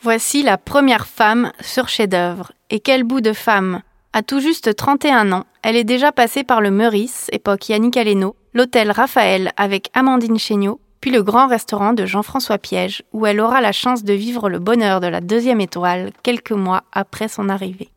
[0.00, 2.52] Voici la première femme sur chef-d'œuvre.
[2.70, 3.82] Et quel bout de femme?
[4.12, 8.36] À tout juste 31 ans, elle est déjà passée par le Meurice, époque Yannick Aleno,
[8.54, 13.60] l'hôtel Raphaël avec Amandine Chéniaud, puis le grand restaurant de Jean-François Piège, où elle aura
[13.60, 17.88] la chance de vivre le bonheur de la deuxième étoile quelques mois après son arrivée.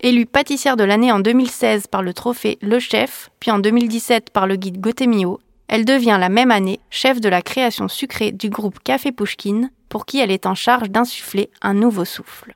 [0.00, 4.46] Élue pâtissière de l'année en 2016 par le trophée Le Chef, puis en 2017 par
[4.46, 8.78] le guide Gotemio, elle devient la même année chef de la création sucrée du groupe
[8.84, 12.54] Café Pouchkine, pour qui elle est en charge d'insuffler un nouveau souffle.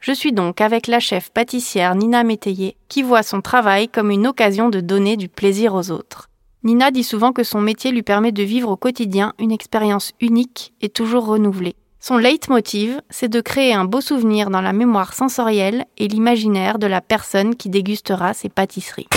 [0.00, 4.26] Je suis donc avec la chef pâtissière Nina Métayer, qui voit son travail comme une
[4.26, 6.30] occasion de donner du plaisir aux autres.
[6.64, 10.72] Nina dit souvent que son métier lui permet de vivre au quotidien une expérience unique
[10.80, 11.76] et toujours renouvelée.
[12.00, 16.86] Son leitmotiv, c'est de créer un beau souvenir dans la mémoire sensorielle et l'imaginaire de
[16.86, 19.08] la personne qui dégustera ses pâtisseries.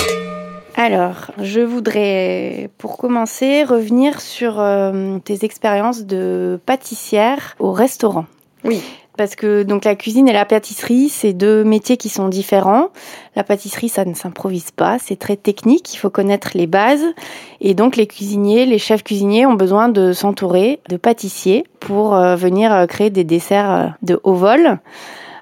[0.84, 8.26] Alors, je voudrais, pour commencer, revenir sur euh, tes expériences de pâtissière au restaurant.
[8.64, 8.82] Oui.
[9.16, 12.88] Parce que donc la cuisine et la pâtisserie, c'est deux métiers qui sont différents.
[13.36, 17.06] La pâtisserie, ça ne s'improvise pas, c'est très technique, il faut connaître les bases.
[17.60, 22.36] Et donc les cuisiniers, les chefs cuisiniers ont besoin de s'entourer de pâtissiers pour euh,
[22.36, 24.80] venir euh, créer des desserts de haut vol.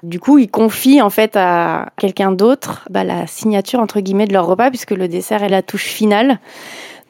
[0.02, 4.32] Du coup, ils confient en fait à quelqu'un d'autre bah, la signature entre guillemets de
[4.32, 6.38] leur repas puisque le dessert est la touche finale.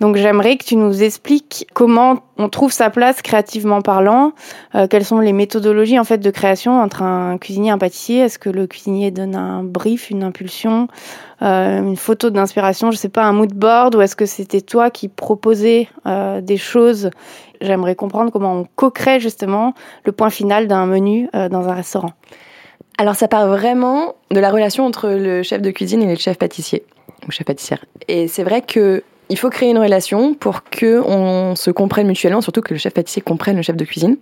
[0.01, 4.33] Donc j'aimerais que tu nous expliques comment on trouve sa place créativement parlant,
[4.75, 8.21] euh, quelles sont les méthodologies en fait de création entre un cuisinier et un pâtissier?
[8.21, 10.89] Est-ce que le cuisinier donne un brief, une impulsion,
[11.43, 14.89] euh, une photo d'inspiration, je sais pas, un mood board, ou est-ce que c'était toi
[14.89, 17.11] qui proposais euh, des choses?
[17.61, 19.75] J'aimerais comprendre comment on co-crée justement
[20.07, 22.13] le point final d'un menu dans un restaurant.
[22.99, 26.39] Alors ça part vraiment de la relation entre le chef de cuisine et le chef
[26.39, 26.85] pâtissier
[27.27, 27.85] ou chef pâtissière.
[28.09, 32.41] Et c'est vrai que il faut créer une relation pour que on se comprenne mutuellement,
[32.41, 34.17] surtout que le chef pâtissier comprenne le chef de cuisine,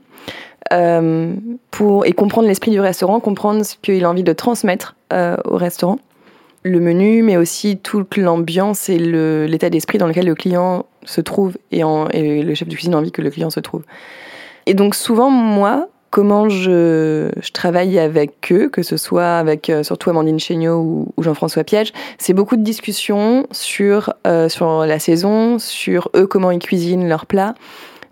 [0.72, 1.34] euh,
[1.70, 5.56] pour et comprendre l'esprit du restaurant, comprendre ce qu'il a envie de transmettre euh, au
[5.56, 5.98] restaurant,
[6.62, 11.56] le menu, mais aussi toute l'ambiance et l'état d'esprit dans lequel le client se trouve
[11.72, 11.80] et,
[12.12, 13.84] et le chef de cuisine a envie que le client se trouve.
[14.66, 19.82] Et donc souvent moi, comment je, je, travaille avec eux, que ce soit avec euh,
[19.82, 25.58] surtout Amandine Chéniaud ou, Jean-François Piège, c'est beaucoup de discussions sur, euh, sur la saison,
[25.58, 27.54] sur eux, comment ils cuisinent leurs plats.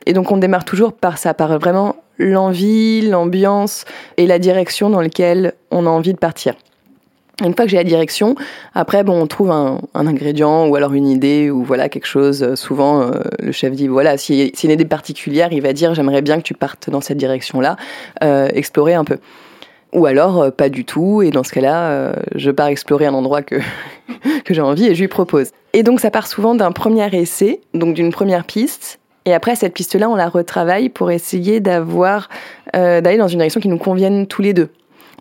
[0.06, 3.84] Et donc on démarre toujours par ça, par vraiment l'envie, l'ambiance
[4.16, 6.54] et la direction dans laquelle on a envie de partir.
[7.44, 8.34] Une fois que j'ai la direction,
[8.74, 12.54] après bon, on trouve un, ingrédient ou alors une idée ou voilà quelque chose.
[12.54, 16.22] Souvent, euh, le chef dit voilà, y a une idée particulière, il va dire j'aimerais
[16.22, 17.76] bien que tu partes dans cette direction-là,
[18.24, 19.18] euh, explorer un peu.
[19.92, 23.14] Ou alors euh, pas du tout, et dans ce cas-là, euh, je pars explorer un
[23.14, 23.56] endroit que
[24.44, 25.50] que j'ai envie et je lui propose.
[25.74, 29.74] Et donc ça part souvent d'un premier essai, donc d'une première piste, et après, cette
[29.74, 32.28] piste-là, on la retravaille pour essayer d'avoir,
[32.76, 34.70] euh, d'aller dans une direction qui nous convienne tous les deux.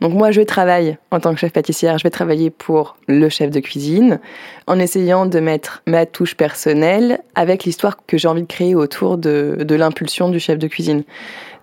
[0.01, 3.49] Donc moi, je travaille en tant que chef pâtissière, je vais travailler pour le chef
[3.49, 4.19] de cuisine
[4.67, 9.17] en essayant de mettre ma touche personnelle avec l'histoire que j'ai envie de créer autour
[9.17, 11.03] de, de l'impulsion du chef de cuisine.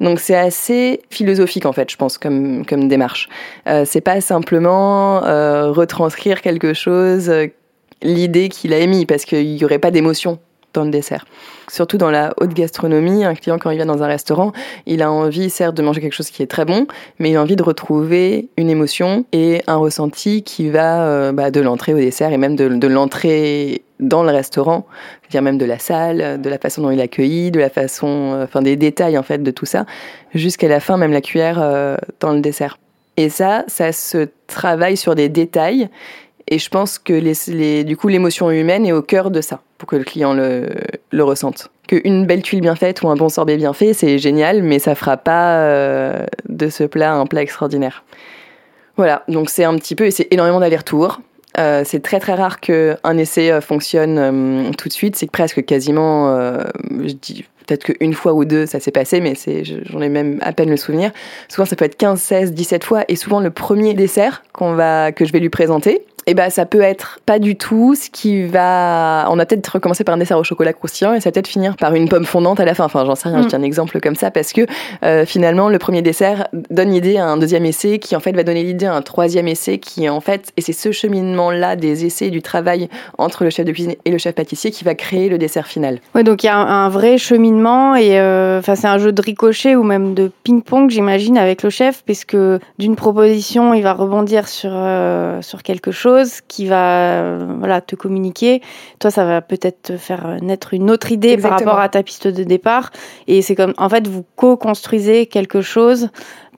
[0.00, 3.28] Donc c'est assez philosophique en fait, je pense, comme, comme démarche.
[3.68, 7.46] Euh, c'est pas simplement euh, retranscrire quelque chose, euh,
[8.02, 10.38] l'idée qu'il a émis, parce qu'il n'y aurait pas d'émotion
[10.72, 11.26] dans le dessert.
[11.70, 14.52] Surtout dans la haute gastronomie, un client quand il vient dans un restaurant,
[14.86, 16.86] il a envie certes de manger quelque chose qui est très bon,
[17.18, 21.50] mais il a envie de retrouver une émotion et un ressenti qui va euh, bah,
[21.50, 24.86] de l'entrée au dessert et même de, l'entrée dans le restaurant,
[25.22, 28.32] c'est-à-dire même de la salle, de la façon dont il est accueilli, de la façon,
[28.34, 29.86] euh, enfin des détails en fait de tout ça,
[30.34, 32.78] jusqu'à la fin même la cuillère euh, dans le dessert.
[33.16, 35.88] Et ça, ça se travaille sur des détails
[36.52, 39.88] et je pense que les, du coup, l'émotion humaine est au cœur de ça, pour
[39.88, 40.68] que le client le,
[41.10, 41.70] le ressente.
[41.88, 44.94] Qu'une belle tuile bien faite ou un bon sorbet bien fait, c'est génial, mais ça
[44.94, 48.04] fera pas euh, de ce plat un plat extraordinaire.
[48.98, 51.22] Voilà, donc c'est un petit peu, et c'est énormément d'aller-retour.
[51.56, 55.16] c'est très très rare qu'un essai fonctionne tout de suite.
[55.16, 56.36] C'est presque quasiment,
[56.90, 59.32] je dis peut-être qu'une fois ou deux ça s'est passé, mais
[59.86, 61.12] j'en ai même à peine le souvenir.
[61.48, 65.12] Souvent ça peut être 15, 16, 17 fois, et souvent le premier dessert qu'on va,
[65.12, 68.44] que je vais lui présenter, eh ben ça peut être pas du tout ce qui
[68.44, 69.26] va.
[69.30, 71.76] On a peut-être recommencé par un dessert au chocolat croustillant et ça va peut-être finir
[71.76, 72.84] par une pomme fondante à la fin.
[72.84, 73.48] Enfin, j'en sais rien, je mm.
[73.48, 74.62] dis un exemple comme ça parce que
[75.04, 78.44] euh, finalement le premier dessert donne l'idée à un deuxième essai qui en fait va
[78.44, 82.04] donner l'idée à un troisième essai qui en fait et c'est ce cheminement là des
[82.04, 82.88] essais et du travail
[83.18, 85.98] entre le chef de cuisine et le chef pâtissier qui va créer le dessert final.
[86.14, 89.76] Oui, donc il y a un, vrai cheminement et euh, c'est un jeu de ricochet
[89.76, 92.36] ou même de ping-pong j'imagine avec le chef puisque
[92.78, 96.11] d'une proposition il va rebondir sur euh, sur quelque chose
[96.48, 98.62] qui va euh, voilà, te communiquer.
[98.98, 102.28] Toi, ça va peut-être te faire naître une autre idée par rapport à ta piste
[102.28, 102.90] de départ.
[103.26, 106.08] Et c'est comme, en fait, vous co-construisez quelque chose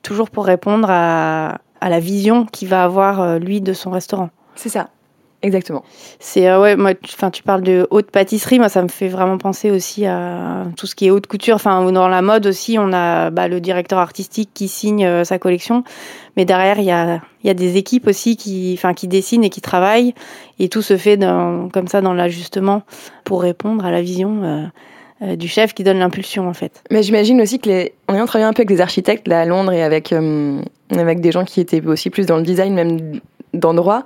[0.02, 4.30] toujours pour répondre à, à la vision qu'il va avoir, euh, lui, de son restaurant.
[4.54, 4.88] C'est ça.
[5.44, 5.84] Exactement.
[6.20, 9.36] C'est euh, ouais, moi, enfin, tu parles de haute pâtisserie, moi ça me fait vraiment
[9.36, 11.56] penser aussi à tout ce qui est haute couture.
[11.56, 15.38] Enfin, dans la mode aussi, on a bah, le directeur artistique qui signe euh, sa
[15.38, 15.84] collection,
[16.38, 19.50] mais derrière il y a, y a des équipes aussi qui, enfin, qui dessinent et
[19.50, 20.14] qui travaillent,
[20.58, 22.80] et tout se fait dans, comme ça dans l'ajustement
[23.24, 24.42] pour répondre à la vision.
[24.42, 26.82] Euh, du chef qui donne l'impulsion en fait.
[26.90, 27.94] Mais j'imagine aussi que les...
[28.08, 30.12] on a travaillé un peu avec des architectes là à Londres et avec
[30.90, 33.20] avec des gens qui étaient aussi plus dans le design même
[33.54, 34.02] d'endroits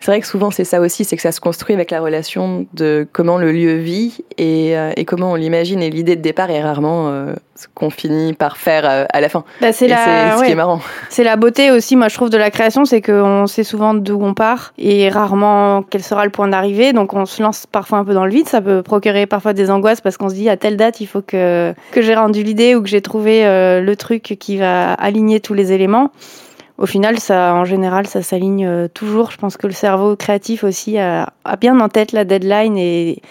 [0.00, 2.66] c'est vrai que souvent c'est ça aussi, c'est que ça se construit avec la relation
[2.72, 5.82] de comment le lieu vit et, euh, et comment on l'imagine.
[5.82, 9.28] Et l'idée de départ est rarement euh, ce qu'on finit par faire euh, à la
[9.28, 9.44] fin.
[9.60, 10.80] Bah, c'est ce qui est marrant.
[11.10, 14.18] C'est la beauté aussi, moi je trouve, de la création, c'est qu'on sait souvent d'où
[14.22, 16.94] on part et rarement quel sera le point d'arrivée.
[16.94, 18.48] Donc on se lance parfois un peu dans le vide.
[18.48, 21.22] Ça peut procurer parfois des angoisses parce qu'on se dit à telle date il faut
[21.22, 25.52] que, que j'ai rendu l'idée ou que j'ai trouvé le truc qui va aligner tous
[25.52, 26.10] les éléments
[26.80, 29.30] au final, ça, en général, ça s'aligne euh, toujours.
[29.30, 31.30] Je pense que le cerveau créatif aussi a,
[31.60, 33.22] bien en tête la deadline et,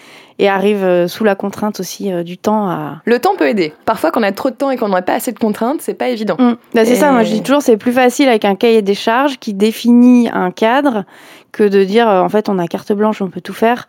[0.42, 3.02] arrive euh, sous la contrainte aussi euh, du temps à...
[3.04, 3.74] Le temps peut aider.
[3.84, 5.94] Parfois, quand on a trop de temps et qu'on n'a pas assez de contraintes, c'est
[5.94, 6.36] pas évident.
[6.38, 6.54] Mmh.
[6.74, 9.38] Bah, c'est ça, moi je dis toujours, c'est plus facile avec un cahier des charges
[9.38, 11.04] qui définit un cadre
[11.52, 13.86] que de dire, en fait, on a carte blanche, on peut tout faire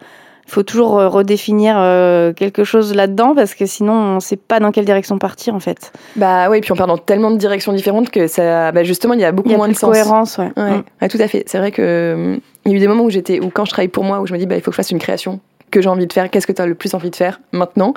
[0.51, 4.59] faut toujours euh, redéfinir euh, quelque chose là-dedans parce que sinon on ne sait pas
[4.59, 5.93] dans quelle direction partir en fait.
[6.15, 9.21] Bah oui, puis on part dans tellement de directions différentes que ça, bah justement, il
[9.21, 9.89] y a beaucoup moins de sens.
[9.89, 10.51] cohérence, ouais.
[10.57, 11.07] Mm.
[11.07, 11.43] tout à fait.
[11.47, 13.87] C'est vrai que il y a eu des moments où j'étais, ou quand je travaille
[13.87, 15.39] pour moi, où je me dis, bah il faut que je fasse une création
[15.71, 16.29] que j'ai envie de faire.
[16.29, 17.93] Qu'est-ce que tu as le plus envie de faire maintenant?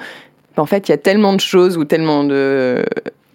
[0.56, 2.84] En fait, il y a tellement de choses ou tellement de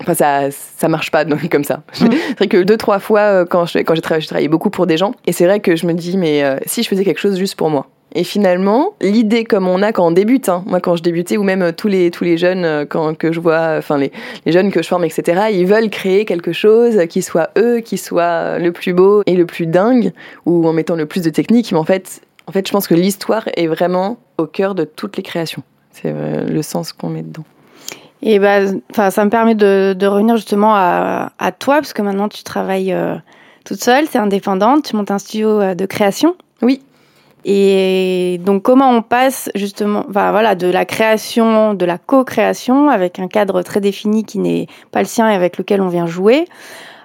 [0.01, 1.83] Enfin, ça, ça marche pas donc, comme ça.
[1.99, 2.07] Mm.
[2.11, 4.95] C'est vrai que deux, trois fois, euh, quand j'ai quand travaillé, travaillé beaucoup pour des
[4.95, 7.55] gens, et c'est vrai que je me dis, mais si je faisais quelque chose juste
[7.55, 11.03] pour moi, et finalement, l'idée comme on a quand on débute, hein, moi quand je
[11.03, 13.97] débutais, ou même euh, tous les, tous les jeunes euh, quand, que je vois, enfin
[13.97, 14.11] les,
[14.45, 17.97] les jeunes que je forme, etc., ils veulent créer quelque chose qui soit eux, qui
[17.97, 20.11] soit le plus beau et le plus dingue,
[20.45, 21.71] ou en mettant le plus de technique.
[21.71, 25.17] Mais en fait, en fait je pense que l'histoire est vraiment au cœur de toutes
[25.17, 25.61] les créations.
[26.01, 27.45] C'est euh, le sens qu'on met dedans.
[28.21, 28.59] Et bah,
[29.11, 32.93] ça me permet de, de revenir justement à, à, toi, parce que maintenant tu travailles
[33.63, 36.35] toute seule, tu es indépendante, tu montes un studio de création.
[36.61, 36.81] Oui.
[37.45, 43.19] Et donc comment on passe justement, enfin, voilà, de la création, de la co-création avec
[43.19, 46.45] un cadre très défini qui n'est pas le sien et avec lequel on vient jouer,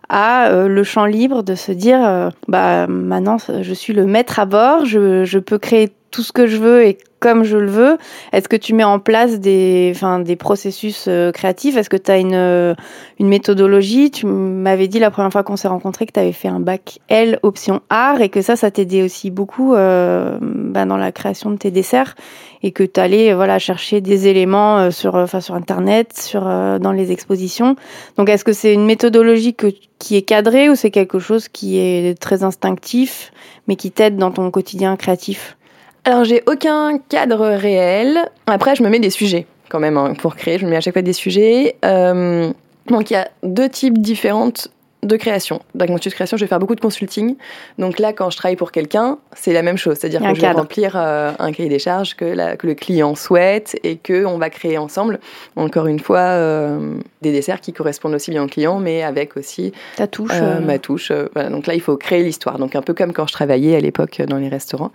[0.09, 4.39] à euh, le champ libre de se dire, euh, bah maintenant je suis le maître
[4.39, 7.71] à bord, je, je peux créer tout ce que je veux et comme je le
[7.71, 7.99] veux.
[8.33, 11.77] Est-ce que tu mets en place des, enfin, des processus euh, créatifs?
[11.77, 12.75] Est-ce que tu as une, euh,
[13.19, 14.13] une méthodologie?
[14.13, 17.01] Tu m'avais dit la première fois qu'on s'est rencontrés que tu avais fait un bac
[17.09, 21.51] L option art et que ça, ça t'aidait aussi beaucoup euh, bah, dans la création
[21.51, 22.15] de tes desserts
[22.63, 27.11] et que tu allais voilà, chercher des éléments sur, enfin, sur Internet, sur, dans les
[27.11, 27.75] expositions.
[28.17, 29.69] Donc est-ce que c'est une méthodologie que,
[29.99, 33.33] qui est cadrée ou c'est quelque chose qui est très instinctif
[33.67, 35.57] mais qui t'aide dans ton quotidien créatif?
[36.05, 38.31] Alors j'ai aucun cadre réel.
[38.47, 40.59] Après je me mets des sujets quand même hein, pour créer.
[40.59, 41.77] Je me mets à chaque fois des sujets.
[41.85, 42.53] Euh,
[42.87, 44.69] donc il y a deux types différentes
[45.05, 45.61] de création.
[45.75, 47.37] Dans mon de création, je vais faire beaucoup de consulting.
[47.79, 49.99] Donc là, quand je travaille pour quelqu'un, c'est la même chose.
[49.99, 52.25] C'est-à-dire que je vais remplir euh, un cahier des charges que,
[52.65, 55.21] le client souhaite et qu'on va créer ensemble,
[55.57, 59.73] encore une fois, euh, des desserts qui correspondent aussi bien au client, mais avec aussi
[59.97, 60.31] ta touche.
[60.33, 61.13] Euh, ma touche.
[61.35, 61.51] voilà.
[61.51, 62.59] Donc là, il faut créer l'histoire.
[62.59, 64.93] Donc un peu comme quand je travaillais à l'époque dans les restaurants.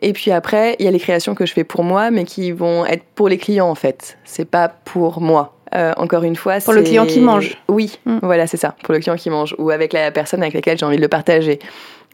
[0.00, 2.50] Et puis après, il y a les créations que je fais pour moi, mais qui
[2.50, 4.18] vont être pour les clients en fait.
[4.24, 5.54] C'est pas pour moi.
[5.74, 7.56] Euh, encore une fois, pour le client qui mange.
[7.68, 8.18] Oui, mm.
[8.22, 10.84] voilà, c'est ça, pour le client qui mange, ou avec la personne avec laquelle j'ai
[10.84, 11.60] envie de le partager,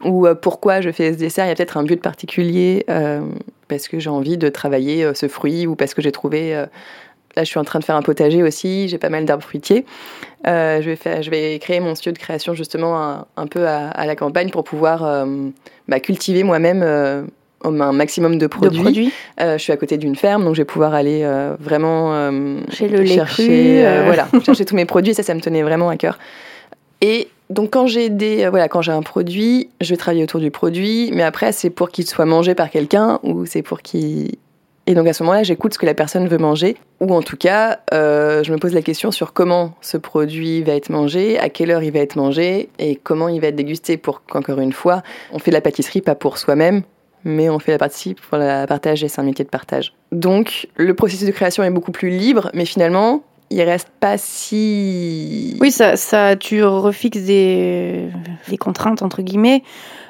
[0.05, 1.45] ou euh, pourquoi je fais ce dessert.
[1.45, 3.21] Il y a peut-être un but particulier euh,
[3.67, 6.65] parce que j'ai envie de travailler ce fruit, ou parce que j'ai trouvé
[7.35, 8.87] Là, je suis en train de faire un potager aussi.
[8.87, 9.85] J'ai pas mal d'arbres fruitiers.
[10.45, 14.15] Je, vais faire, je vais créer mon studio de création justement un, peu à, la
[14.15, 15.25] campagne pour pouvoir
[15.87, 17.29] bah, cultiver moi-même
[17.63, 19.11] un maximum de produits.
[19.39, 21.27] je suis à côté d'une ferme, donc je vais pouvoir aller
[21.59, 22.31] vraiment
[22.69, 25.13] Chez le chercher, voilà, chercher tous mes produits.
[25.13, 26.17] Ça, ça me tenait vraiment à cœur.
[27.01, 30.51] Et donc quand j'ai des voilà quand j'ai un produit, je vais travailler autour du
[30.51, 34.37] produit, mais après c'est pour qu'il soit mangé par quelqu'un ou c'est pour qu'il
[34.89, 37.37] et donc à ce moment-là, j'écoute ce que la personne veut manger, ou en tout
[37.37, 41.49] cas, euh, je me pose la question sur comment ce produit va être mangé, à
[41.49, 44.73] quelle heure il va être mangé, et comment il va être dégusté pour qu'encore une
[44.73, 46.81] fois, on fait la pâtisserie pas pour soi-même,
[47.23, 49.93] mais on fait la pâtisserie pour la partager, c'est un métier de partage.
[50.11, 55.57] Donc le processus de création est beaucoup plus libre, mais finalement, il reste pas si.
[55.59, 58.09] Oui, ça, ça tu refixes des,
[58.59, 59.63] contraintes entre guillemets.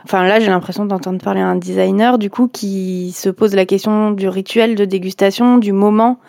[0.04, 3.66] Enfin là, j'ai l'impression d'entendre parler à un designer du coup qui se pose la
[3.66, 6.20] question du rituel de dégustation, du moment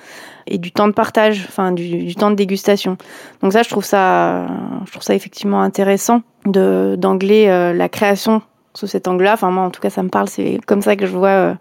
[0.47, 2.97] et du temps de partage, enfin du, temps de dégustation.
[3.43, 4.47] Donc ça, je trouve ça,
[4.87, 8.43] je trouve ça effectivement intéressant d'angler euh, la création
[8.75, 9.35] sous cet angle-là.
[9.35, 10.29] Enfin moi, en tout cas, ça me parle.
[10.29, 11.55] C'est comme ça que je vois euh,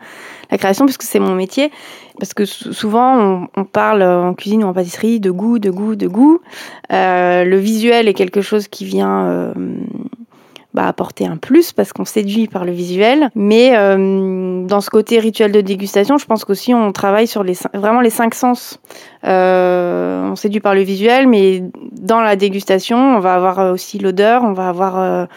[0.51, 1.71] la création puisque c'est mon métier.
[2.19, 6.07] Parce que souvent, on, parle en cuisine ou en pâtisserie de goût, de goût, de
[6.07, 6.41] goût.
[6.91, 9.53] Euh, le visuel est quelque chose qui vient
[10.75, 13.31] bah, apporter un plus parce qu'on séduit par le visuel.
[13.33, 17.57] Mais euh, dans ce côté rituel de dégustation, je pense qu'aussi on travaille sur les,
[17.73, 18.79] vraiment les cinq sens.
[19.25, 24.43] Euh, on séduit par le visuel, mais dans la dégustation, on va avoir aussi l'odeur,
[24.43, 25.27] on va avoir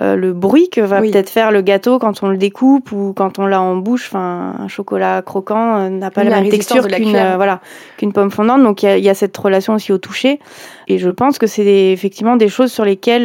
[0.00, 3.38] euh, le bruit que va peut-être faire le gâteau quand on le découpe ou quand
[3.38, 4.06] on l'a en bouche.
[4.08, 7.60] Enfin, un chocolat croquant euh, n'a pas la, même texture qu'une euh, voilà
[7.98, 8.62] qu'une pomme fondante.
[8.62, 10.40] Donc il y, a cette relation aussi au toucher.
[10.88, 13.24] Et je pense que c'est effectivement des choses sur lesquelles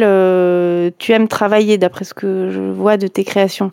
[0.98, 3.70] tu aimes travailler, d'après ce que je vois de tes créations.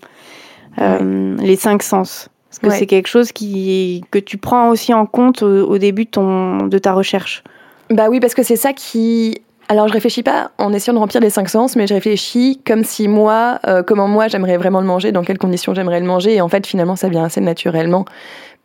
[0.78, 2.30] les cinq sens.
[2.50, 6.06] Parce que c'est quelque chose qui, que tu prends aussi en compte au, au début
[6.06, 7.44] de, ton, de ta recherche.
[7.90, 9.42] Bah oui, parce que c'est ça qui
[9.74, 12.84] alors je réfléchis pas en essayant de remplir les cinq sens, mais je réfléchis comme
[12.84, 16.36] si moi, euh, comment moi j'aimerais vraiment le manger, dans quelles conditions j'aimerais le manger,
[16.36, 18.06] et en fait finalement ça vient assez naturellement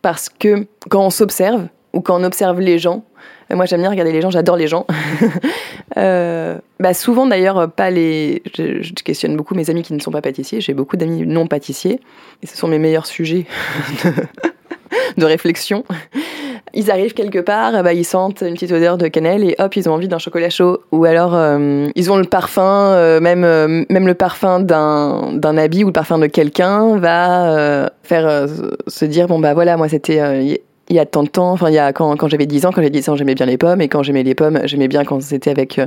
[0.03, 3.05] parce que quand on s'observe ou quand on observe les gens,
[3.50, 4.87] euh, moi j'aime bien regarder les gens, j'adore les gens.
[5.97, 10.11] euh, bah souvent d'ailleurs pas les, je, je, questionne beaucoup mes amis qui ne sont
[10.11, 12.03] pas pâtissiers, j'ai beaucoup d'amis non pâtissiers
[12.43, 13.47] et ce sont mes meilleurs sujets
[15.17, 15.85] de réflexion.
[16.75, 19.89] Ils arrivent quelque part, bah, ils sentent une petite odeur de cannelle et hop, ils
[19.89, 20.81] ont envie d'un chocolat chaud.
[20.93, 25.57] Ou alors, euh, ils ont le parfum, euh, même, euh, même le parfum d'un, d'un
[25.57, 28.47] habit ou le parfum de quelqu'un va faire
[28.87, 30.21] se dire bon bah voilà, moi c'était
[30.88, 32.71] il y a tant de temps, enfin il y a quand, quand j'avais 10 ans,
[32.71, 35.04] quand j'avais 10 ans, j'aimais bien les pommes et quand j'aimais les pommes, j'aimais bien
[35.04, 35.80] quand c'était avec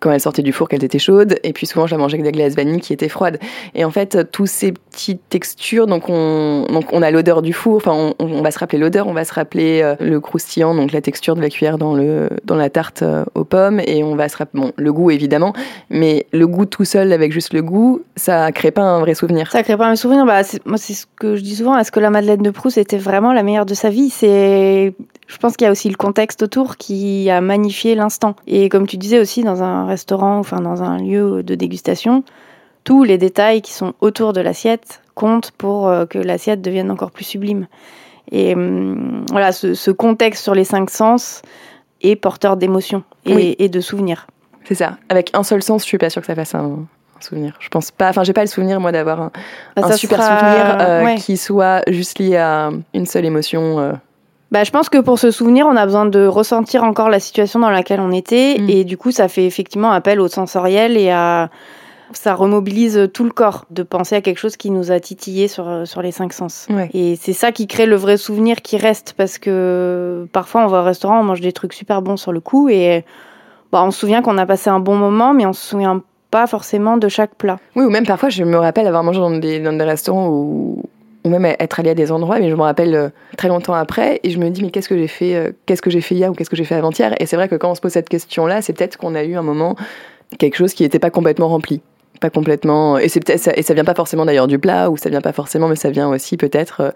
[0.00, 2.24] quand elles sortaient du four qu'elles étaient chaudes et puis souvent je la mangeais avec
[2.24, 3.38] des glaces vanille qui étaient froides.
[3.74, 7.76] Et en fait, tous ces petites textures donc on donc on a l'odeur du four,
[7.76, 11.34] enfin on, va se rappeler l'odeur, on va se rappeler le croustillant donc la texture
[11.34, 13.04] de la cuillère dans le dans la tarte
[13.34, 15.52] aux pommes et on va se rappeler bon, le goût évidemment,
[15.90, 19.50] mais le goût tout seul avec juste le goût, ça crée pas un vrai souvenir.
[19.50, 20.26] Ça crée pas un souvenir.
[20.26, 22.98] Bah moi c'est ce que je dis souvent, est-ce que la Madeleine de Proust était
[22.98, 24.10] vraiment la meilleure de sa vie?
[24.10, 24.41] C'est
[25.26, 28.36] je pense qu'il y a aussi le contexte autour qui a magnifié l'instant.
[28.46, 32.24] Et comme tu disais aussi, dans un restaurant, enfin dans un lieu de dégustation,
[32.84, 37.10] tous les détails qui sont autour de l'assiette comptent pour euh, que l'assiette devienne encore
[37.10, 37.66] plus sublime.
[38.30, 41.42] Et hum, voilà, ce, contexte sur les cinq sens
[42.00, 44.26] est porteur d'émotions et, de souvenirs.
[44.64, 44.96] C'est ça.
[45.08, 46.86] Avec un seul sens, je suis pas sûre que ça fasse un,
[47.20, 47.56] souvenir.
[47.60, 48.08] Je pense pas.
[48.08, 49.30] Enfin, j'ai pas le souvenir moi d'avoir un,
[49.76, 53.78] bah, super souvenir euh, qui soit juste lié à une seule émotion.
[53.78, 53.92] Euh,
[54.52, 57.58] bah, je pense que pour se souvenir, on a besoin de ressentir encore la situation
[57.58, 58.58] dans laquelle on était.
[58.60, 58.68] Mm.
[58.68, 61.50] Et du coup, ça fait effectivement appel au sensoriel et à.
[62.14, 65.86] Ça remobilise tout le corps de penser à quelque chose qui nous a titillé sur,
[65.86, 66.68] sur les cinq sens.
[66.92, 70.82] Et c'est ça qui crée le vrai souvenir qui reste parce que parfois on va
[70.82, 73.06] au restaurant, on mange des trucs super bons sur le coup et
[73.72, 76.46] bah, on se souvient qu'on a passé un bon moment, mais on se souvient pas
[76.46, 77.58] forcément de chaque plat.
[77.76, 80.82] Oui, ou même parfois je me rappelle avoir mangé dans des, dans des restaurants où,
[81.24, 84.20] ou même être allé à des endroits, mais je me rappelle euh, très longtemps après
[84.22, 86.30] et je me dis mais qu'est-ce que j'ai fait, euh, qu'est-ce que j'ai fait hier
[86.30, 87.14] ou qu'est-ce que j'ai fait avant-hier?
[87.20, 89.36] Et c'est vrai que quand on se pose cette question-là, c'est peut-être qu'on a eu
[89.36, 89.76] un moment
[90.38, 91.80] quelque chose qui n'était pas complètement rempli,
[92.20, 92.98] pas complètement.
[92.98, 95.32] Et c'est peut-être et ça vient pas forcément d'ailleurs du plat ou ça vient pas
[95.32, 96.92] forcément, mais ça vient aussi peut-être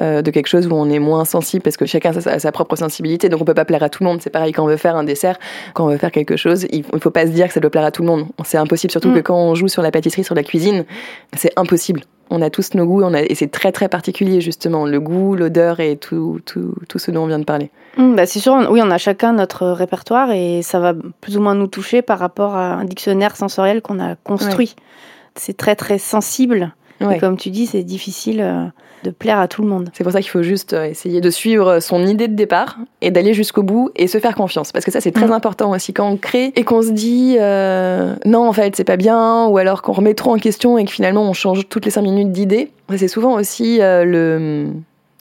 [0.00, 2.76] euh, de quelque chose où on est moins sensible parce que chacun a sa, propre
[2.76, 4.22] sensibilité, donc on peut pas plaire à tout le monde.
[4.22, 5.38] C'est pareil quand on veut faire un dessert,
[5.74, 7.84] quand on veut faire quelque chose, il, faut pas se dire que ça doit plaire
[7.84, 8.26] à tout le monde.
[8.44, 9.14] C'est impossible, surtout mm.
[9.16, 10.86] que quand on joue sur la pâtisserie, sur la cuisine,
[11.36, 14.86] c'est impossible on a tous nos goûts on a, et c'est très très particulier justement,
[14.86, 17.70] le goût, l'odeur et tout, tout, tout, ce dont on vient de parler.
[17.96, 21.40] Mmh, bah c'est sûr, oui, on a chacun notre répertoire et ça va plus ou
[21.40, 24.74] moins nous toucher par rapport à un dictionnaire sensoriel qu'on a construit.
[25.34, 28.64] C'est très très sensible Et comme tu dis, c'est difficile euh,
[29.04, 29.90] de plaire à tout le monde.
[29.92, 33.10] C'est pour ça qu'il faut juste euh, essayer de suivre son idée de départ et
[33.10, 34.72] d'aller jusqu'au bout et se faire confiance.
[34.72, 35.32] Parce que ça, c'est très mm.
[35.32, 38.96] important aussi quand on crée et qu'on se dit euh, non, en fait, c'est pas
[38.96, 41.90] bien, ou alors qu'on remet trop en question et que finalement on change toutes les
[41.90, 42.70] cinq minutes d'idée.
[42.96, 44.68] C'est souvent aussi le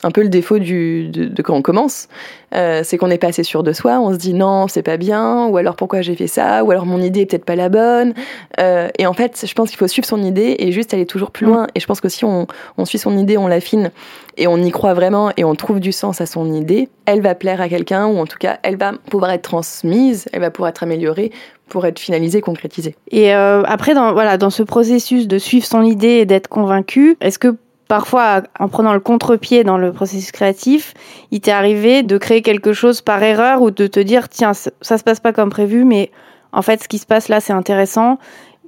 [0.05, 2.09] un peu le défaut du, de, quand on commence,
[2.53, 4.97] euh, c'est qu'on n'est pas assez sûr de soi, on se dit non, c'est pas
[4.97, 7.69] bien, ou alors pourquoi j'ai fait ça, ou alors mon idée est peut-être pas la
[7.69, 8.13] bonne.
[8.59, 11.31] Euh, et en fait, je pense qu'il faut suivre son idée et juste aller toujours
[11.31, 11.65] plus loin.
[11.73, 12.45] Et je pense que si on,
[12.85, 13.89] suit son idée, on l'affine
[14.37, 17.33] et on y croit vraiment et on trouve du sens à son idée, elle va
[17.33, 20.69] plaire à quelqu'un, ou en tout cas, elle va pouvoir être transmise, elle va pouvoir
[20.69, 21.31] être améliorée
[21.67, 22.95] pour être finalisée, concrétisée.
[23.09, 27.17] Et euh, après, dans, voilà, dans ce processus de suivre son idée et d'être convaincu,
[27.21, 27.55] est-ce que
[27.87, 30.93] parfois, en prenant le contre-pied dans le processus créatif,
[31.31, 34.97] il t'est arrivé de créer quelque chose par erreur ou de te dire, tiens, ça
[34.97, 36.11] se passe pas comme prévu, mais
[36.51, 38.17] en fait, ce qui se passe là, c'est intéressant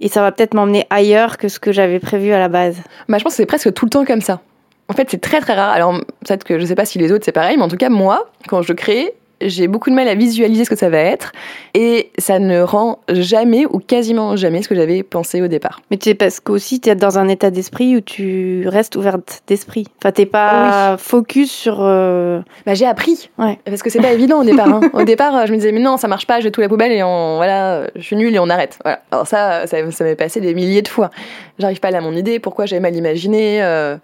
[0.01, 2.77] et ça va peut-être m'emmener ailleurs que ce que j'avais prévu à la base.
[3.07, 4.41] Bah, je pense que c'est presque tout le temps comme ça.
[4.89, 5.71] En fait, c'est très très rare.
[5.71, 5.93] Alors,
[6.25, 8.29] peut-être que je sais pas si les autres c'est pareil, mais en tout cas, moi,
[8.47, 11.31] quand je crée, j'ai beaucoup de mal à visualiser ce que ça va être
[11.73, 15.81] et ça ne rend jamais ou quasiment jamais ce que j'avais pensé au départ.
[15.91, 19.43] Mais tu sais parce qu'aussi tu es dans un état d'esprit où tu restes ouverte
[19.47, 19.87] d'esprit.
[19.99, 21.77] Enfin t'es pas focus sur.
[21.81, 23.29] Euh, bah j'ai appris.
[23.37, 23.59] Ouais.
[23.65, 24.67] Parce que c'est pas évident au départ.
[24.67, 24.81] Hein.
[24.93, 26.91] Au départ je me disais mais non ça marche pas, je vais tout la poubelle
[26.91, 28.79] et on voilà je suis nulle et on arrête.
[28.83, 29.01] Voilà.
[29.11, 31.11] Alors ça ça, m'est passé des milliers de fois.
[31.59, 32.39] J'arrive pas à mon idée.
[32.39, 33.63] Pourquoi j'avais mal imaginé.
[33.63, 33.97] Euh,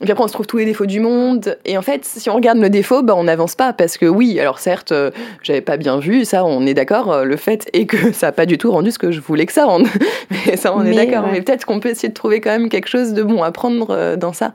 [0.00, 1.58] et puis après, on se trouve tous les défauts du monde.
[1.64, 3.72] Et en fait, si on regarde le défaut, bah, on n'avance pas.
[3.72, 5.10] Parce que oui, alors certes, euh,
[5.42, 7.12] j'avais pas bien vu, ça, on est d'accord.
[7.12, 9.46] Euh, le fait est que ça n'a pas du tout rendu ce que je voulais
[9.46, 9.88] que ça rende.
[10.46, 11.28] Mais ça, on est d'accord.
[11.32, 13.90] Mais peut-être qu'on peut essayer de trouver quand même quelque chose de bon à prendre
[13.90, 14.52] euh, dans ça.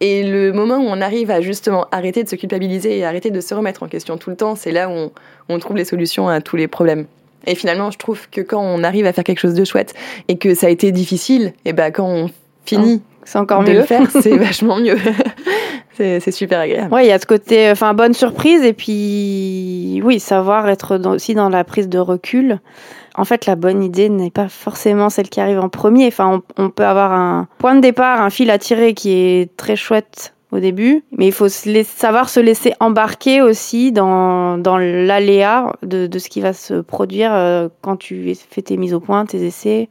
[0.00, 3.40] Et le moment où on arrive à justement arrêter de se culpabiliser et arrêter de
[3.40, 5.12] se remettre en question tout le temps, c'est là où on,
[5.48, 7.06] on trouve les solutions à tous les problèmes.
[7.46, 9.94] Et finalement, je trouve que quand on arrive à faire quelque chose de chouette
[10.26, 12.30] et que ça a été difficile, et ben quand on
[12.64, 13.74] finit c'est encore mieux.
[13.74, 14.96] De le faire, c'est vachement mieux.
[15.92, 16.92] c'est super agréable.
[16.92, 21.34] Oui, il y a ce côté, enfin, bonne surprise et puis, oui, savoir être aussi
[21.34, 22.60] dans la prise de recul.
[23.16, 26.08] En fait, la bonne idée n'est pas forcément celle qui arrive en premier.
[26.08, 29.76] Enfin, on, peut avoir un point de départ, un fil à tirer qui est très
[29.76, 36.06] chouette au début, mais il faut savoir se laisser embarquer aussi dans, dans l'aléa de,
[36.06, 39.44] de, ce qui va se produire euh, quand tu fais tes mises au point, tes
[39.44, 39.88] essais.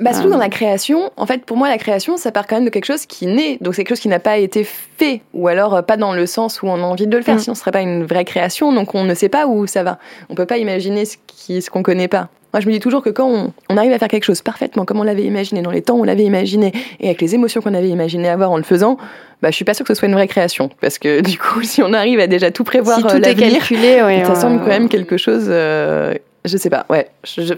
[0.00, 2.64] Bah, surtout dans la création, en fait, pour moi, la création, ça part quand même
[2.64, 3.58] de quelque chose qui naît.
[3.60, 6.26] Donc, c'est quelque chose qui n'a pas été fait, ou alors euh, pas dans le
[6.26, 7.40] sens où on a envie de le faire, mm.
[7.40, 8.72] sinon ce serait pas une vraie création.
[8.72, 9.98] Donc, on ne sait pas où ça va.
[10.28, 12.28] On peut pas imaginer ce qu'on ce qu'on connaît pas.
[12.52, 14.84] Moi, je me dis toujours que quand on, on, arrive à faire quelque chose parfaitement
[14.84, 17.60] comme on l'avait imaginé, dans les temps où on l'avait imaginé, et avec les émotions
[17.60, 18.96] qu'on avait imaginé avoir en le faisant,
[19.42, 20.70] bah, je suis pas sûre que ce soit une vraie création.
[20.80, 24.02] Parce que du coup, si on arrive à déjà tout prévoir, si tout est calculé,
[24.02, 25.46] ouais, ça semble quand même quelque chose.
[25.48, 27.08] Euh, je sais pas, ouais.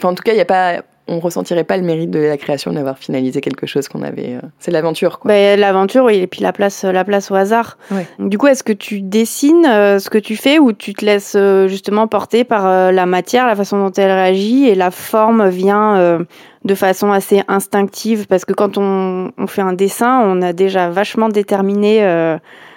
[0.03, 2.72] en tout cas, il n'y a pas on ressentirait pas le mérite de la création
[2.72, 4.34] d'avoir finalisé quelque chose qu'on avait.
[4.34, 5.30] Euh, c'est l'aventure, quoi.
[5.30, 7.78] Bah, l'aventure, oui, et puis la place, la place au hasard.
[8.18, 11.34] Du coup, est-ce que tu dessines euh, ce que tu fais ou tu te laisses
[11.36, 16.26] euh, justement porter par la matière, la façon dont elle réagit et la forme vient
[16.64, 18.26] de façon assez instinctive?
[18.26, 22.00] Parce que quand on, on, fait un dessin, on a déjà vachement déterminé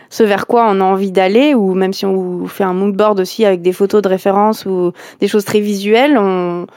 [0.09, 3.19] ce vers quoi on a envie d'aller, ou même si on fait un mood board
[3.19, 6.67] aussi avec des photos de référence ou des choses très visuelles, on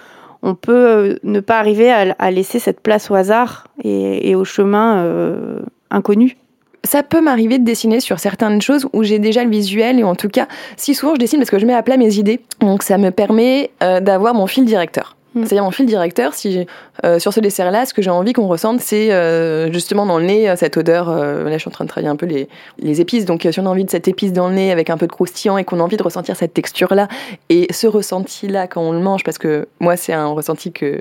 [0.42, 5.05] on peut euh, ne pas arriver à, laisser cette place au hasard et, au chemin
[5.05, 6.37] euh, inconnu.
[6.85, 10.16] Ça peut m'arriver de dessiner sur certaines choses où j'ai déjà le visuel et en
[10.16, 12.83] tout cas, si souvent je dessine parce que je mets à plat mes idées, donc
[12.83, 15.16] ça me permet euh, d'avoir mon fil directeur.
[15.35, 15.45] Mm.
[15.45, 16.66] C'est-à-dire mon fil directeur, si
[17.05, 20.25] euh, sur ce dessert-là, ce que j'ai envie qu'on ressente, c'est euh, justement dans le
[20.25, 21.11] nez euh, cette odeur.
[21.11, 23.66] là, je suis en train de travailler un peu les, les épices, donc si on
[23.66, 25.81] a envie de cette épice dans le nez avec un peu de croustillant et qu'on
[25.81, 27.09] a envie de ressentir cette texture-là
[27.49, 31.01] et ce ressenti-là quand on le mange, parce que moi, c'est un ressenti que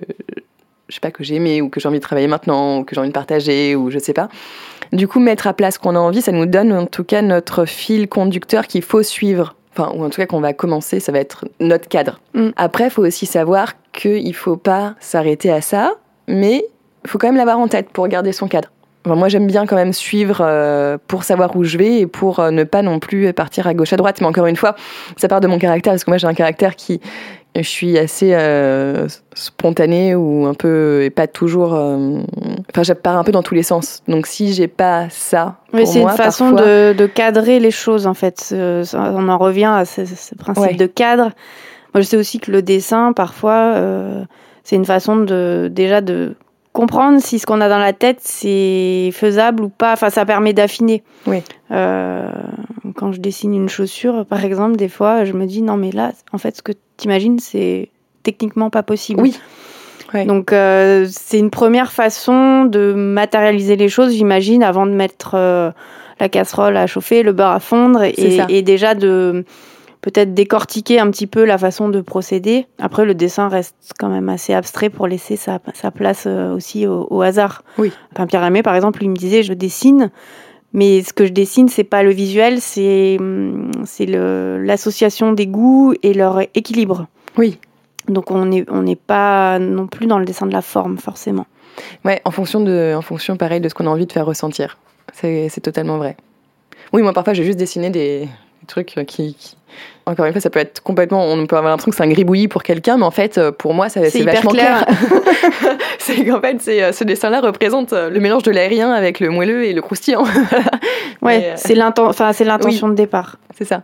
[0.92, 2.94] je sais pas que j'ai aimé ou que j'ai envie de travailler maintenant ou que
[2.94, 4.28] j'ai envie de partager ou je sais pas.
[4.92, 7.66] Du coup, mettre à place qu'on a envie, ça nous donne en tout cas notre
[7.66, 11.20] fil conducteur qu'il faut suivre enfin, ou en tout cas qu'on va commencer, ça va
[11.20, 12.20] être notre cadre.
[12.34, 12.50] Mm.
[12.56, 15.94] Après, il faut aussi savoir qu'il ne faut pas s'arrêter à ça,
[16.28, 16.64] mais
[17.04, 18.70] il faut quand même l'avoir en tête pour garder son cadre.
[19.06, 22.52] moi, j'aime bien quand même suivre euh, pour savoir où je vais et pour euh,
[22.52, 24.22] ne pas non plus partir à gauche à droite.
[24.22, 24.76] Mais encore une fois,
[25.18, 27.02] ça part de mon caractère parce que moi, j'ai un caractère qui,
[27.56, 31.74] je suis assez euh, spontanée ou un peu et pas toujours.
[31.74, 34.04] enfin, je pars un peu dans tous les sens.
[34.08, 38.14] Donc, si j'ai pas ça, oui, c'est une façon de, de, cadrer les choses en
[38.14, 38.54] fait.
[38.54, 41.32] on en revient à ce, principe de cadre.
[41.94, 44.24] Moi, je sais aussi que le dessin, parfois, euh,
[44.64, 46.36] c'est une façon de déjà de
[46.72, 49.94] comprendre si ce qu'on a dans la tête c'est faisable ou pas.
[49.94, 51.04] Enfin, ça permet d'affiner.
[51.28, 51.44] Oui.
[51.72, 52.32] Euh,
[52.96, 56.14] quand je dessine une chaussure, par exemple, des fois, je me dis non, mais là,
[56.32, 57.90] en fait, ce que tu imagines, c'est
[58.24, 59.22] techniquement pas possible.
[59.22, 59.36] Oui.
[60.26, 65.36] Donc c'est une première façon de matérialiser les choses, j'imagine, avant de mettre
[66.20, 69.46] la casserole à chauffer, le beurre à fondre et, déjà de
[70.02, 72.68] peut-être décortiquer un petit peu la façon de procéder.
[72.78, 75.60] Après, le dessin reste quand même assez abstrait pour laisser sa,
[75.96, 77.64] place aussi au, hasard.
[77.78, 77.94] Oui.
[78.28, 80.12] Pierre Aimé, par exemple, il me disait je dessine,
[80.74, 83.18] mais ce que je dessine, c'est pas le visuel, c'est
[83.86, 87.08] c'est l'association des goûts et leur équilibre.
[87.38, 87.60] Oui.
[88.08, 91.46] Donc on n'est on pas non plus dans le dessin de la forme forcément.
[92.06, 94.78] Ouais, en fonction de en fonction pareil de ce qu'on a envie de faire ressentir.
[95.14, 96.16] C'est totalement vrai.
[96.94, 98.28] Oui, moi parfois j'ai juste dessiné des,
[98.68, 99.36] trucs qui,
[100.06, 101.26] Encore une fois, ça peut être complètement.
[101.26, 103.90] On peut avoir l'impression que c'est un gribouillis pour quelqu'un, mais en fait, pour moi,
[103.90, 104.86] c'est vachement clair.
[106.00, 109.82] c'est qu'en fait, ce dessin-là représente le mélange de l'aérien avec le moelleux et le
[109.82, 110.24] croustillant.
[111.22, 113.38] ouais, c'est l'intention de départ.
[113.58, 113.84] C'est ça.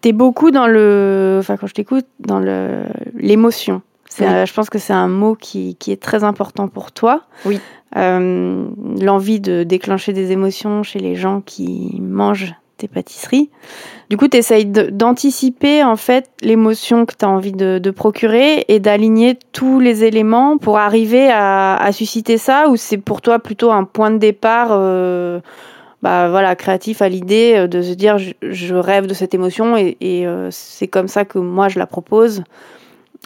[0.00, 1.38] T'es beaucoup dans le.
[1.40, 2.40] Enfin, quand je t'écoute, dans
[3.14, 3.82] l'émotion.
[4.18, 7.22] Je pense que c'est un mot qui, qui, est très important pour toi.
[7.44, 7.60] Oui.
[7.96, 8.66] Euh,
[9.00, 13.50] l'envie de déclencher des émotions chez les gens qui mangent tes pâtisseries.
[14.10, 18.80] Du coup, tu essayes d'anticiper en fait l'émotion que tu as envie de, procurer et
[18.80, 23.84] d'aligner tous les éléments pour arriver à, susciter ça ou c'est pour toi plutôt un
[23.84, 25.40] point de départ euh,
[26.02, 30.26] bah, voilà, créatif à l'idée euh, de se dire je, rêve de cette émotion et,
[30.50, 32.42] c'est comme ça que moi je la propose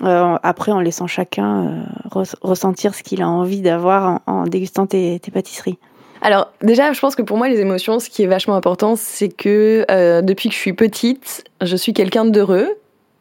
[0.03, 1.85] euh, après, en laissant chacun
[2.17, 5.79] euh, ressentir ce qu'il a envie d'avoir en, dégustant tes, pâtisseries.
[6.23, 9.29] Alors déjà, je pense que pour moi, les émotions, ce qui est vachement important, c'est
[9.29, 12.69] que euh, depuis que je suis petite, je suis quelqu'un d'heureux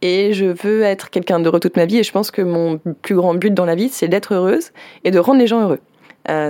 [0.01, 1.97] et je veux être quelqu'un d'heureux toute ma vie.
[1.97, 4.71] Et je pense que mon plus grand but dans la vie, c'est d'être heureuse
[5.03, 5.79] et de rendre les gens heureux.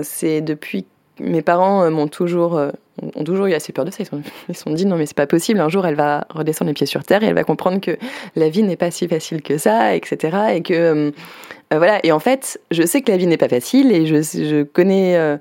[0.04, 0.86] c'est depuis
[1.20, 2.60] mes parents m'ont toujours
[3.16, 4.04] ont toujours eu assez peur de ça.
[4.04, 5.60] Ils se sont, dit non mais c'est pas possible.
[5.60, 7.98] Un jour elle va redescendre les pieds sur terre et elle va comprendre que
[8.36, 10.38] la vie n'est pas si facile que ça, etc.
[10.56, 11.12] Et que euh,
[11.74, 12.00] euh, voilà.
[12.04, 15.18] Et en fait, je sais que la vie n'est pas facile et je, je connais
[15.18, 15.38] euh,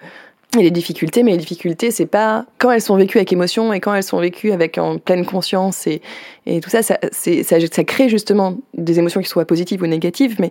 [0.57, 3.95] les difficultés, mais les difficultés c'est pas quand elles sont vécues avec émotion et quand
[3.95, 6.01] elles sont vécues avec en pleine conscience et,
[6.47, 10.37] et tout ça, ça, ça, ça crée justement des émotions qui soient positives ou négatives.
[10.39, 10.51] Mais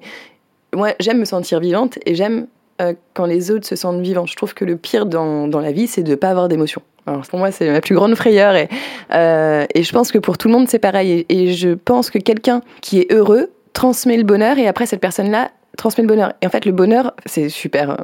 [0.76, 2.48] moi j'aime me sentir vivante et j'aime
[3.14, 4.26] quand les autres se sentent vivants.
[4.26, 6.82] Je trouve que le pire dans, dans la vie, c'est de pas avoir d'émotions.
[7.06, 8.70] Alors pour moi, c'est ma plus grande frayeur et,
[9.14, 11.26] euh, et je pense que pour tout le monde, c'est pareil.
[11.30, 15.52] Et, je pense que quelqu'un qui est heureux transmet le bonheur et après cette personne-là
[15.78, 16.34] transmet le bonheur.
[16.42, 17.98] Et en fait, le bonheur, c'est super.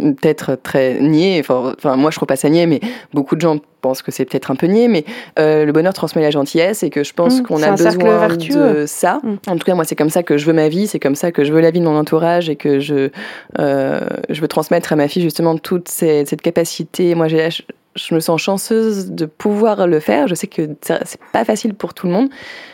[0.00, 2.80] Euh, peut-être très niais, enfin, moi je trouve pas ça niais, mais
[3.12, 5.04] beaucoup de gens pensent que c'est peut-être un peu niais, mais
[5.38, 8.84] euh, le bonheur transmet la gentillesse et que je pense mmh, qu'on a besoin de
[8.86, 9.20] ça.
[9.22, 9.36] Mmh.
[9.48, 11.32] En tout cas, moi c'est comme ça que je veux ma vie, c'est comme ça
[11.32, 13.10] que je veux la vie de mon entourage et que je,
[13.58, 17.14] je veux transmettre à ma fille justement toute cette capacité.
[17.14, 17.48] Moi j'ai
[17.96, 20.28] je me sens chanceuse de pouvoir le faire.
[20.28, 22.28] Je sais que c'est pas facile pour tout le monde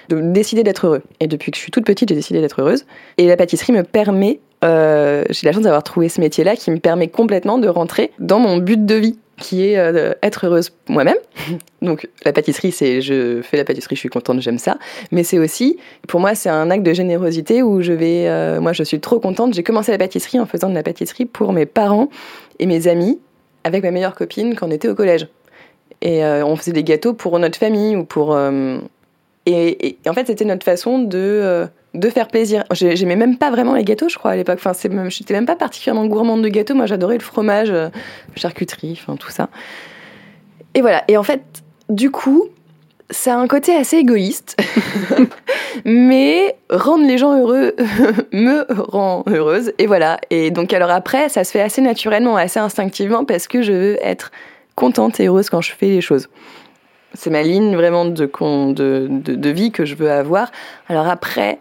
[0.09, 1.03] de décider d'être heureux.
[1.21, 2.85] Et depuis que je suis toute petite, j'ai décidé d'être heureuse.
[3.19, 6.79] Et la pâtisserie me permet, euh, j'ai la chance d'avoir trouvé ce métier-là qui me
[6.79, 11.17] permet complètement de rentrer dans mon but de vie qui est euh, être heureuse moi-même.
[11.83, 14.79] Donc la pâtisserie, c'est je fais la pâtisserie, je suis contente, j'aime ça.
[15.11, 18.73] Mais c'est aussi, pour moi, c'est un acte de générosité où je vais, euh, moi,
[18.73, 19.55] je suis trop contente.
[19.55, 22.09] J'ai commencé la pâtisserie en faisant de la pâtisserie pour mes parents
[22.59, 23.19] et mes amis
[23.65, 25.29] avec ma meilleure copine quand on était au collège.
[26.01, 28.37] Et euh, on faisait des gâteaux pour notre famille ou pour.
[29.47, 32.65] Et, en fait, c'était notre façon de, de faire plaisir.
[32.73, 34.59] J'aimais même pas vraiment les gâteaux, je crois, à l'époque.
[34.65, 34.73] Enfin,
[35.09, 36.75] j'étais même pas particulièrement gourmande de gâteaux.
[36.75, 37.73] Moi, j'adorais le fromage,
[38.35, 39.49] charcuterie, enfin, tout ça.
[40.75, 41.05] Et voilà.
[41.09, 41.43] Et en fait,
[41.89, 42.49] du coup,
[43.13, 44.57] ça a un côté assez égoïste,
[45.85, 47.75] mais rendre les gens heureux
[48.33, 49.73] me rend heureuse.
[49.79, 50.19] Et voilà.
[50.31, 53.99] Et donc, alors après, ça se fait assez naturellement, assez instinctivement, parce que je veux
[54.03, 54.33] être
[54.75, 56.29] contente et heureuse quand je fais les choses.
[57.15, 58.31] C'est ma ligne vraiment de,
[58.73, 60.51] de, de, vie que je veux avoir.
[60.89, 61.59] Alors après,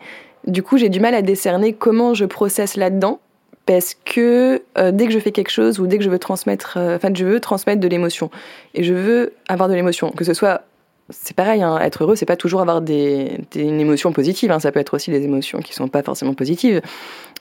[0.47, 3.19] du coup, j'ai du mal à décerner comment je processe là-dedans
[3.65, 6.75] parce que euh, dès que je fais quelque chose ou dès que je veux transmettre,
[6.77, 8.31] euh, enfin, je veux transmettre de l'émotion
[8.73, 10.63] et je veux avoir de l'émotion, que ce soit
[11.09, 14.49] c'est pareil, hein, être heureux, c'est pas toujours avoir des, une émotion positive.
[14.49, 14.59] Hein.
[14.59, 16.81] ça peut être aussi des émotions qui sont pas forcément positives,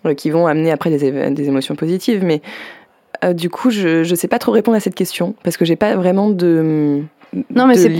[0.07, 2.25] euh, qui vont amener après des, des émotions positives.
[2.25, 2.42] Mais
[3.35, 5.94] du coup, je ne sais pas trop répondre à cette question parce que j'ai pas
[5.94, 7.05] vraiment de
[7.55, 7.90] non, mais c'est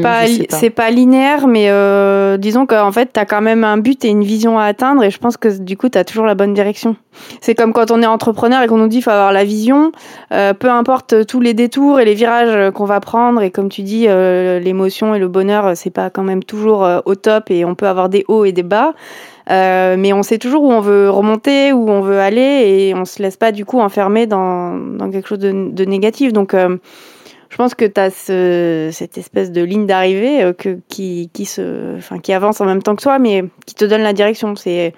[0.00, 4.02] pas, c'est pas, linéaire, mais euh, disons qu'en fait, tu as quand même un but
[4.04, 6.34] et une vision à atteindre, et je pense que du coup, tu as toujours la
[6.34, 6.96] bonne direction.
[7.42, 9.92] C'est comme quand on est entrepreneur et qu'on nous dit qu'il faut avoir la vision,
[10.32, 13.82] euh, peu importe tous les détours et les virages qu'on va prendre, et comme tu
[13.82, 17.74] dis, euh, l'émotion et le bonheur, c'est pas quand même toujours au top, et on
[17.74, 18.94] peut avoir des hauts et des bas.
[19.48, 23.22] mais on sait toujours où on veut remonter, où on veut aller, et on se
[23.22, 26.32] laisse pas du coup enfermer dans, dans quelque chose de, de négatif.
[26.32, 26.68] Donc, je
[27.58, 30.52] pense que tu as ce, cette espèce de ligne d'arrivée euh,
[30.88, 34.02] qui, qui, se, enfin, qui avance en même temps que toi, mais qui te donne
[34.02, 34.56] la direction.
[34.56, 34.94] C'est,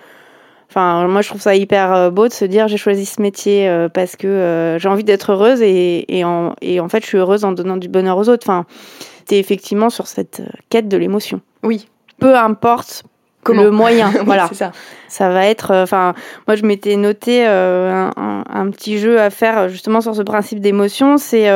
[0.69, 4.15] Enfin, moi, je trouve ça hyper beau de se dire j'ai choisi ce métier parce
[4.15, 7.51] que j'ai envie d'être heureuse et, et, en, et en fait, je suis heureuse en
[7.51, 8.49] donnant du bonheur aux autres.
[8.49, 8.67] Enfin,
[9.27, 11.41] t'es effectivement sur cette quête de l'émotion.
[11.65, 11.89] Oui.
[12.21, 13.03] Peu importe
[13.43, 14.13] Comment le moyen.
[14.25, 14.49] voilà.
[14.53, 14.71] ça.
[15.09, 15.75] Ça va être.
[15.75, 16.15] Enfin,
[16.47, 20.61] moi, je m'étais noté un, un, un, petit jeu à faire justement sur ce principe
[20.61, 21.19] d'émotion.
[21.19, 21.49] C'est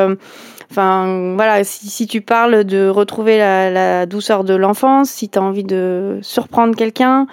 [0.70, 5.38] Enfin, voilà, si, si, tu parles de retrouver la, la douceur de l'enfance, si tu
[5.38, 7.27] as envie de surprendre quelqu'un,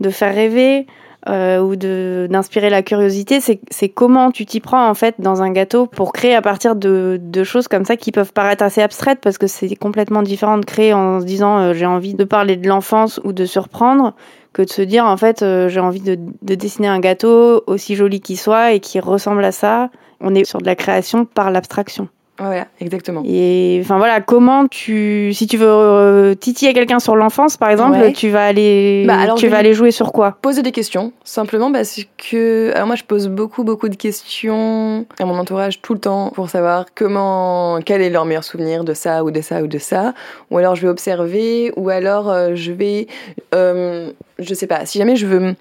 [0.00, 0.86] de faire rêver
[1.28, 5.86] euh, ou d'inspirer la curiosité, c'est comment tu t'y prends en fait dans un gâteau
[5.86, 9.36] pour créer à partir de, de, choses comme ça qui peuvent paraître assez abstraites parce
[9.36, 12.68] que c'est complètement différent de créer en se disant euh, j'ai envie de parler de
[12.68, 14.14] l'enfance ou de surprendre
[14.52, 17.96] que de se dire en fait euh, j'ai envie de, de dessiner un gâteau aussi
[17.96, 19.90] joli qu'il soit et qui ressemble à ça.
[20.20, 22.08] On est sur de la création par l'abstraction.
[22.38, 23.22] Voilà, exactement.
[23.24, 27.96] Et enfin voilà, comment tu, si tu veux euh, titiller quelqu'un sur l'enfance, par exemple,
[27.98, 28.12] Ouais.
[28.12, 30.36] tu vas aller, Bah, alors, tu vas aller jouer sur quoi?
[30.42, 35.24] Poser des questions, simplement parce que alors moi je pose beaucoup beaucoup de questions à
[35.24, 39.24] mon entourage tout le temps pour savoir comment, quel est leur meilleur souvenir de ça
[39.24, 40.12] ou de ça ou de ça,
[40.50, 43.06] ou alors je vais observer, ou alors euh, je vais,
[43.54, 45.54] euh, je sais pas, si jamais je veux,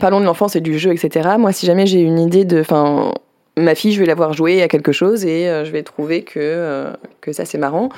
[0.00, 1.30] parlons de l'enfance et du jeu, etc.
[1.38, 3.12] Moi si jamais j'ai une idée de, enfin
[3.56, 6.22] ma fille, je vais la voir jouer à quelque chose et euh, je vais trouver
[6.22, 7.88] que, euh, que ça c'est marrant.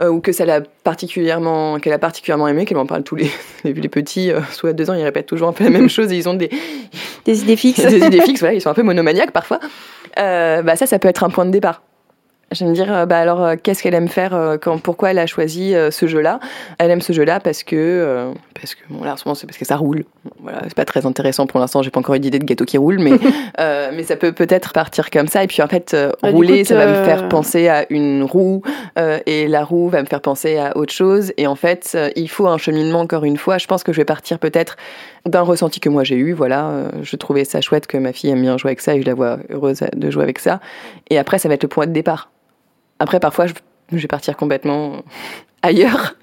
[0.00, 3.30] euh, ou que ça l'a particulièrement, qu'elle a particulièrement aimé, qu'elle m'en parle tous les,
[3.64, 6.12] les, les petits, euh, soit deux ans, ils répètent toujours un peu la même chose
[6.12, 6.50] et ils ont des,
[7.24, 7.80] Des idées fixes.
[7.86, 9.60] des idées fixes, voilà, ils sont un peu monomaniaques parfois.
[10.18, 11.82] Euh, bah ça, ça peut être un point de départ.
[12.54, 15.10] Je vais me dire, euh, bah alors, euh, qu'est-ce qu'elle aime faire euh, quand, Pourquoi
[15.10, 16.40] elle a choisi ce jeu-là?
[16.78, 19.58] Elle aime ce jeu-là parce que, parce que, bon là, en ce moment, c'est parce
[19.58, 20.04] que ça roule.
[20.40, 21.82] Voilà, c'est pas très intéressant pour l'instant.
[21.82, 23.12] J'ai pas encore eu d'idée de gâteau qui roule, mais,
[23.60, 25.42] euh, mais ça peut peut-être partir comme ça.
[25.44, 28.62] Et puis en fait, Bah, rouler, coup, ça va me faire penser à une roue,
[28.98, 31.32] euh, et la roue va me faire penser à autre chose.
[31.36, 33.58] Et en fait, il faut un cheminement encore une fois.
[33.58, 34.76] Je pense que je vais partir peut-être
[35.26, 36.32] d'un ressenti que moi j'ai eu.
[36.32, 39.06] Voilà, je trouvais ça chouette que ma fille aime bien jouer avec ça et je
[39.06, 40.60] la vois heureuse de jouer avec ça.
[41.10, 42.30] Et après, ça va être le point de départ.
[42.98, 43.54] Après, parfois, je,
[43.92, 44.96] je vais partir complètement
[45.62, 46.14] ailleurs.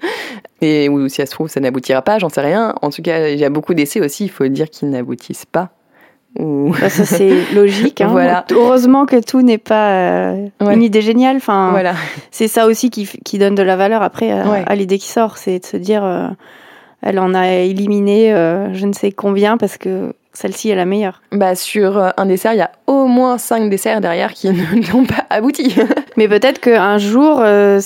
[0.60, 2.74] Et ou si ça se trouve, ça n'aboutira pas, j'en sais rien.
[2.82, 5.70] En tout cas, il y a beaucoup d'essais aussi, il faut dire qu'ils n'aboutissent pas.
[6.38, 6.72] Ou...
[6.80, 8.00] Bah, ça c'est logique.
[8.00, 8.08] Hein.
[8.08, 8.44] Voilà.
[8.52, 10.74] Heureusement que tout n'est pas euh, Ouais.
[10.74, 11.36] une idée géniale.
[11.36, 11.94] Enfin, Voilà.
[12.30, 14.62] c'est ça aussi qui, qui donne de la valeur après Ouais.
[14.66, 16.28] à l'idée qui sort, c'est de se dire, euh,
[17.02, 21.20] elle en a éliminé euh, je ne sais combien parce que celle-ci est la meilleure.
[21.30, 24.50] Bah, sur euh, un dessert, il y a au moins cinq desserts derrière qui
[24.92, 25.74] n'ont pas abouti.
[26.16, 27.80] Mais peut-être qu'un jour, euh,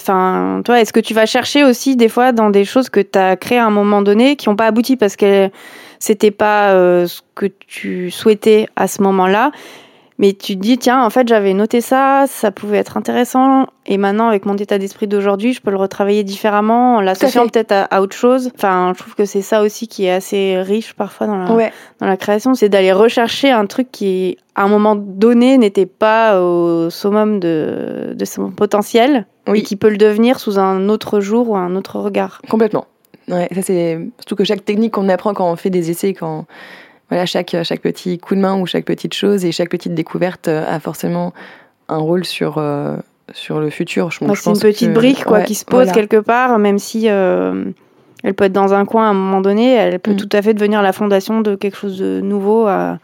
[0.00, 3.18] enfin, toi, est-ce que tu vas chercher aussi des fois dans des choses que tu
[3.18, 5.50] as créées à un moment donné qui n'ont pas abouti parce que
[5.98, 9.50] c'était pas euh, ce que tu souhaitais à ce moment-là,
[10.18, 13.96] mais tu te dis tiens, en fait, j'avais noté ça, ça pouvait être intéressant, et
[13.98, 17.82] maintenant avec mon état d'esprit d'aujourd'hui, je peux le retravailler différemment en l'associant peut-être à,
[17.84, 18.50] à autre chose.
[18.54, 21.72] Enfin, je trouve que c'est ça aussi qui est assez riche parfois dans la, Ouais.
[22.00, 26.40] dans la création, c'est d'aller rechercher un truc qui, à un moment donné, n'était pas
[26.42, 29.60] au summum de, de son potentiel, Oui.
[29.60, 32.42] et qui peut le devenir sous un autre jour ou un autre regard.
[32.50, 32.86] Complètement.
[33.28, 36.46] Ouais, ça c'est surtout que chaque technique qu'on apprend quand on fait des essais, quand
[37.10, 40.48] voilà chaque chaque petit coup de main ou chaque petite chose et chaque petite découverte
[40.48, 41.32] euh, a forcément
[41.88, 42.96] un rôle sur euh,
[43.32, 44.10] sur le futur.
[44.10, 45.92] Je, Bah, je c'est une petite que- brique quoi, ouais, qui se pose voilà.
[45.92, 47.64] quelque part, même si euh,
[48.24, 50.16] elle peut être dans un coin à un moment donné, elle peut Mm.
[50.16, 52.98] tout à fait devenir la fondation de quelque chose de nouveau, à-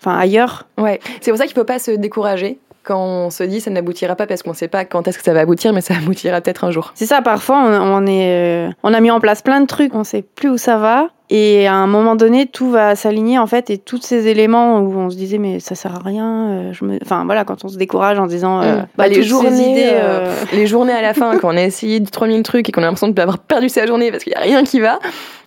[0.00, 0.66] enfin ailleurs.
[0.78, 4.16] Ouais, c'est pour ça qu'il faut pas se décourager quand on se dit ça n'aboutira
[4.16, 6.64] pas parce qu'on sait pas quand est-ce que ça va aboutir, mais ça aboutira peut-être
[6.64, 6.92] un jour.
[6.94, 9.94] C'est ça, parfois on, on est, euh, on a mis en place plein de trucs,
[9.94, 13.46] on sait plus où ça va, et à un moment donné tout va s'aligner en
[13.46, 16.72] fait, et tous ces éléments où on se disait mais ça sert à rien, euh,
[16.72, 18.86] je me, enfin voilà quand on se décourage en disant euh, Mm.
[18.96, 21.62] bah, les toutes ces journées, idées, euh, les journées à la fin, quand on a
[21.62, 24.36] essayé de 3000 trucs et qu'on a l'impression d'avoir perdu sa journée parce qu'il y
[24.36, 24.98] a rien qui va.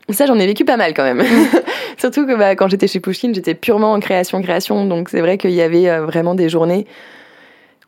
[0.09, 1.23] Ça, j'en ai vécu pas mal quand même.
[1.97, 4.85] Surtout que bah, quand j'étais chez Pushkin, j'étais purement en création, création.
[4.85, 6.85] Donc c'est vrai qu'il y avait euh, vraiment des journées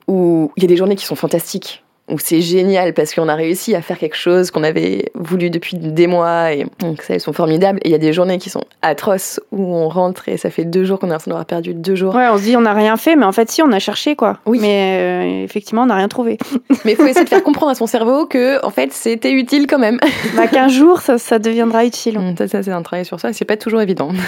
[0.08, 3.36] où il y a des journées qui sont fantastiques, où c'est génial parce qu'on a
[3.36, 7.20] réussi à faire quelque chose qu'on avait voulu depuis des mois et donc ça, elles
[7.22, 7.80] sont formidables.
[7.84, 10.64] Et il y a des journées qui sont atroces où on rentre et ça fait
[10.64, 12.16] deux jours qu'on a l'impression d'avoir perdu deux jours.
[12.16, 14.16] ouais on se dit on n'a rien fait, mais en fait si on a cherché
[14.16, 14.60] quoi, Oui.
[14.62, 16.38] mais euh, effectivement on n'a rien trouvé.
[16.86, 19.68] Mais il faut essayer de faire comprendre à son cerveau que en fait c'était utile
[19.68, 20.00] quand même.
[20.38, 22.18] bah qu'un jour ça, ça deviendra utile.
[22.18, 24.12] Hum, Ça, ça c'est un travail sur ça, c'est pas toujours évident.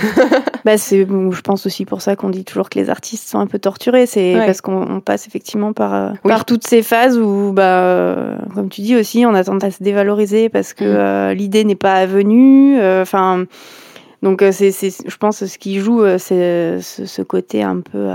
[0.65, 3.47] Bah, c'est, je pense aussi pour ça qu'on dit toujours que les artistes sont un
[3.47, 4.05] peu torturés.
[4.05, 4.45] C'est Ouais.
[4.45, 6.31] parce qu'on on passe effectivement par, euh, Oui.
[6.31, 9.71] par toutes ces phases où, bah, euh, comme tu dis aussi, on a tendance à
[9.71, 10.87] se dévaloriser parce que Mm.
[10.97, 12.77] euh, l'idée n'est pas venue.
[12.79, 13.45] euh, Enfin,
[14.23, 18.07] donc c'est, je pense, ce qui joue, c'est ce, ce côté un peu.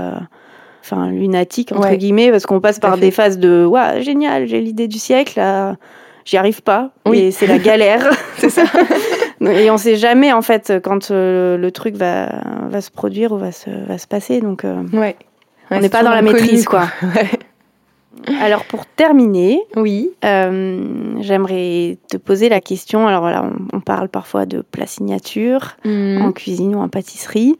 [0.83, 1.97] Enfin, lunatique, entre Ouais.
[1.97, 5.41] guillemets, parce qu'on passe Tout par des phases de Waouh, génial, j'ai l'idée du siècle,
[6.25, 7.17] j'y arrive pas, Oui.
[7.19, 8.07] et c'est la galère.
[8.37, 8.63] c'est ça.
[9.41, 12.29] Et on sait jamais, en fait, quand le truc va,
[12.69, 14.39] va se produire ou va se, va se passer.
[14.41, 14.63] Donc,
[14.93, 15.15] Ouais.
[15.71, 16.83] on n'est pas dans la maîtrise, quoi.
[17.01, 17.29] Ouais.
[18.41, 20.09] Alors, pour terminer, Oui.
[20.23, 23.07] euh, j'aimerais te poser la question.
[23.07, 26.21] Alors, voilà, on, on parle parfois de plat signature Mm.
[26.23, 27.55] en cuisine ou en pâtisserie.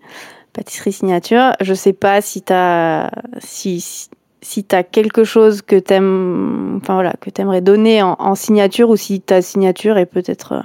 [0.54, 1.52] Pâtisserie signature.
[1.62, 3.12] Je sais pas si tu as.
[3.39, 4.10] Si, si,
[4.41, 8.96] si t'as quelque chose que t'aimes, enfin voilà, que t'aimerais donner en, en signature ou
[8.96, 10.62] si ta signature est peut-être euh,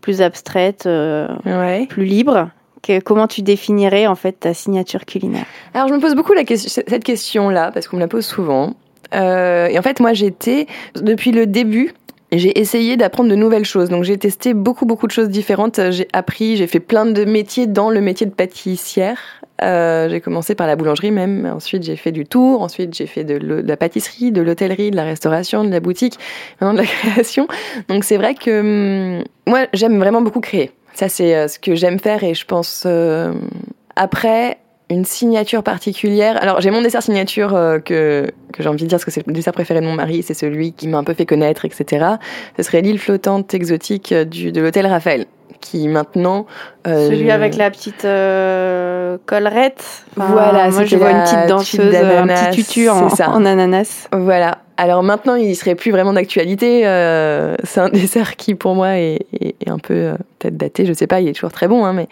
[0.00, 1.86] plus abstraite, euh, Ouais.
[1.86, 2.50] plus libre.
[2.82, 5.44] Que- comment tu définirais en fait ta signature culinaire?
[5.74, 8.74] Alors, je me pose beaucoup la cette question-là, parce qu'on me la pose souvent.
[9.14, 11.92] Euh, et en fait, moi, j'étais, depuis le début,
[12.32, 13.88] j'ai essayé d'apprendre de nouvelles choses.
[13.88, 15.80] Donc, j'ai testé beaucoup, beaucoup de choses différentes.
[15.90, 19.18] J'ai appris, j'ai fait plein de métiers dans le métier de pâtissière.
[19.62, 21.44] Euh, j'ai commencé par la boulangerie même.
[21.46, 22.62] Ensuite, j'ai fait du tour.
[22.62, 26.18] Ensuite, j'ai fait de, la pâtisserie, de l'hôtellerie, de la restauration, de la boutique,
[26.60, 27.48] vraiment de la création.
[27.88, 30.70] Donc, c'est vrai que hum, moi, j'aime vraiment beaucoup créer.
[30.94, 32.86] Ça, c'est euh, ce que j'aime faire et je pense.
[33.96, 34.58] après,
[34.90, 36.36] une signature particulière.
[36.42, 39.26] Alors, j'ai mon dessert signature euh, que, que j'ai envie de dire parce que c'est
[39.26, 42.06] le dessert préféré de mon mari, c'est celui qui m'a un peu fait connaître, etc.
[42.56, 45.26] Ce serait l'île flottante exotique euh, du, de l'hôtel Raphaël,
[45.60, 46.46] qui maintenant.
[46.86, 50.04] euh, Celui avec la petite euh, collerette.
[50.16, 53.30] Enfin, Voilà, moi je vois une petite danseuse, un petit tutu en, ça.
[53.30, 54.08] en ananas.
[54.12, 54.58] Voilà.
[54.76, 56.86] Alors maintenant, il serait plus vraiment d'actualité.
[56.86, 60.86] euh, c'est un dessert qui, pour moi, est, est- est un peu euh, peut-être daté.
[60.86, 62.08] Je sais pas, il est toujours très bon, hein, mais.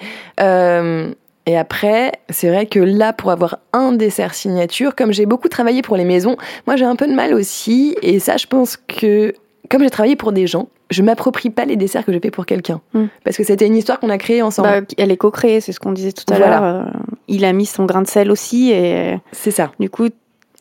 [1.49, 5.81] Et après, c'est vrai que là, pour avoir un dessert signature, comme j'ai beaucoup travaillé
[5.81, 7.97] pour les maisons, moi j'ai un peu de mal aussi.
[8.03, 9.33] Et ça, je pense que,
[9.71, 12.45] comme j'ai travaillé pour des gens, je m'approprie pas les desserts que je fais pour
[12.45, 12.83] quelqu'un.
[12.93, 13.05] Mm.
[13.25, 14.69] Parce que c'était une histoire qu'on a créée ensemble.
[14.69, 16.63] Bah, elle est co-créée, c'est ce qu'on disait tout à l'heure.
[16.63, 16.83] euh,
[17.29, 19.73] il a mis son grain de sel aussi et c'est ça.
[19.81, 20.09] du coup,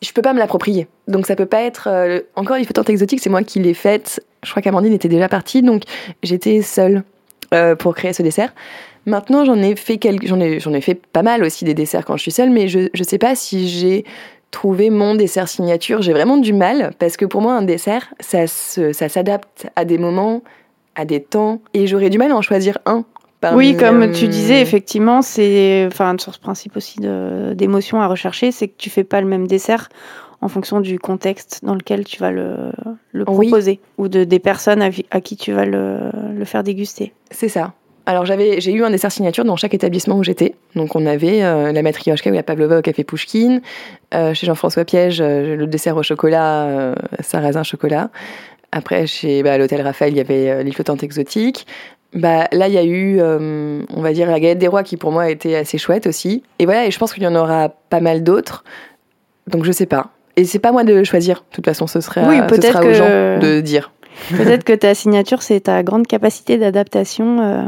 [0.00, 0.88] je peux pas me l'approprier.
[1.06, 3.74] Donc ça peut pas être euh, encore il faut tant exotique, c'est moi qui l'ai
[3.74, 4.24] faite.
[4.42, 5.82] Je crois qu'Amandine était déjà partie, donc
[6.22, 7.02] j'étais seule
[7.52, 8.54] euh, pour créer ce dessert.
[9.06, 12.04] Maintenant, j'en ai fait quelques, j'en ai, j'en ai fait pas mal aussi des desserts
[12.04, 14.04] quand je suis seule, mais je je sais pas si j'ai
[14.50, 16.02] trouvé mon dessert signature.
[16.02, 19.84] J'ai vraiment du mal parce que pour moi un dessert, ça se, ça s'adapte à
[19.84, 20.42] des moments,
[20.94, 23.04] à des temps, et j'aurais du mal à en choisir un.
[23.40, 28.06] parmi, oui, comme tu disais, effectivement, c'est enfin sur ce principe aussi de- d'émotion à
[28.08, 29.88] rechercher, c'est que tu fais pas le même dessert
[30.40, 32.70] en fonction du contexte dans lequel tu vas le,
[33.12, 33.48] le Oui.
[33.48, 35.98] proposer ou de des personnes à, à qui tu vas le,
[36.32, 37.12] le faire déguster.
[37.30, 37.72] C'est ça.
[38.08, 40.54] Alors j'avais, j'ai eu un dessert signature dans chaque établissement où j'étais.
[40.74, 43.60] Donc on avait euh, la matrioshka ou la pavlova au café Pouchkine.
[44.14, 48.08] Euh, chez Jean-François Piège, euh, le dessert au chocolat, euh, sarrasin chocolat.
[48.72, 51.66] Après, chez bah, l'hôtel Raphaël, il y avait l'île flottante exotique.
[52.14, 55.12] Bah, là, il y a eu, on va dire, la galette des rois qui pour
[55.12, 56.42] moi a été assez chouette aussi.
[56.58, 58.64] Et voilà, et je pense qu'il y en aura pas mal d'autres.
[59.48, 60.10] Donc je sais pas.
[60.36, 61.44] Et c'est pas moi de choisir.
[61.50, 63.90] De toute façon, ce sera, Oui, ce sera aux que- gens de dire.
[64.30, 67.62] Peut-être que ta signature, c'est ta grande capacité d'adaptation euh,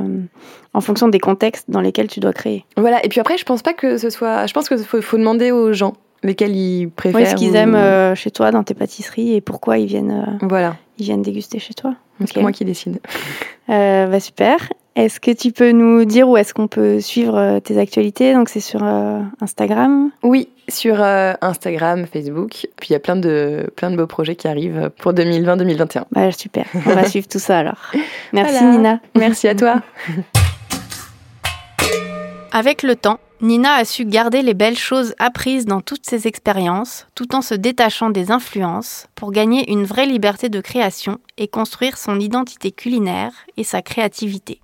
[0.74, 2.64] en fonction des contextes dans lesquels tu dois créer.
[2.76, 4.46] Voilà, et puis après, je pense pas que ce soit.
[4.46, 7.20] Je pense qu'il faut, faut demander aux gens lesquels ils préfèrent.
[7.20, 10.24] Oui, ce qu'ils ou- aiment euh, chez toi, dans tes pâtisseries, et pourquoi ils viennent,
[10.42, 11.94] euh, Voilà, ils viennent déguster chez toi.
[12.26, 13.00] c'est moi qui décide.
[13.68, 14.56] Bah, super.
[14.96, 18.34] Est-ce que tu peux nous dire où est-ce qu'on peut suivre tes actualités?
[18.34, 18.82] Donc c'est sur
[19.40, 20.10] Instagram.
[20.24, 22.66] Oui, sur euh, Instagram, Facebook.
[22.76, 26.04] Puis il y a plein de, plein de beaux projets qui arrivent pour 2020-2021.
[26.10, 26.66] Bah, super.
[26.86, 27.90] On va suivre tout ça alors.
[28.32, 28.76] Merci Voilà.
[28.76, 29.00] Nina.
[29.14, 29.82] Merci à toi.
[32.52, 37.06] Avec le temps, Nina a su garder les belles choses apprises dans toutes ses expériences,
[37.14, 41.96] tout en se détachant des influences, pour gagner une vraie liberté de création et construire
[41.96, 44.60] son identité culinaire et sa créativité.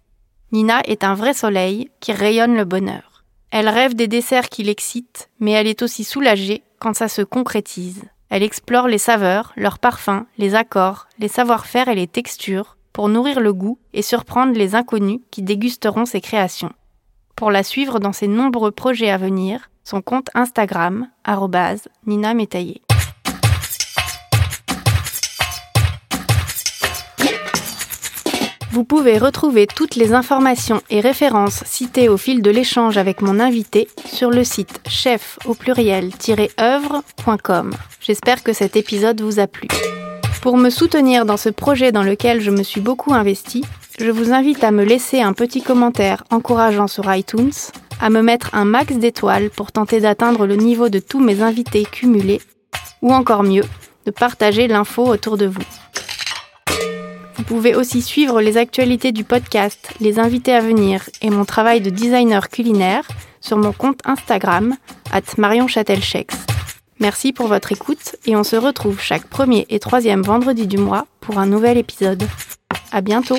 [0.53, 3.06] Nina est un vrai soleil qui rayonne le bonheur.
[3.51, 8.05] Elle rêve des desserts qui l'excitent, mais elle est aussi soulagée quand ça se concrétise.
[8.29, 13.41] Elle explore les saveurs, leurs parfums, les accords, les savoir-faire et les textures pour nourrir
[13.41, 16.73] le goût et surprendre les inconnus qui dégusteront ses créations
[17.37, 22.81] pour la suivre dans ses nombreux projets à venir, son compte Instagram, arrobase Nina Métaillé.
[28.77, 33.41] Vous pouvez retrouver toutes les informations et références citées au fil de l'échange avec mon
[33.41, 37.73] invité sur le site chef au pluriel-œuvre.com.
[38.03, 39.69] J'espère que cet épisode vous a plu.
[40.43, 43.65] Pour me soutenir dans ce projet dans lequel je me suis beaucoup investie,
[43.99, 47.55] je vous invite à me laisser un petit commentaire encourageant sur iTunes,
[47.99, 51.87] à me mettre un max d'étoiles pour tenter d'atteindre le niveau de tous mes invités
[51.91, 52.43] cumulés,
[53.01, 53.65] ou encore mieux,
[54.05, 55.65] de partager l'info autour de vous.
[57.47, 61.81] Vous pouvez aussi suivre les actualités du podcast, les invités à venir et mon travail
[61.81, 63.07] de designer culinaire
[63.41, 64.75] sur mon compte Instagram,
[65.13, 65.69] at Marion.
[66.99, 71.07] Merci pour votre écoute et on se retrouve chaque premier et troisième vendredi du mois
[71.21, 72.25] pour un nouvel épisode.
[72.91, 73.39] À bientôt!